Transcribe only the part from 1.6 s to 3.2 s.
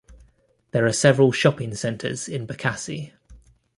centers in Bekasi.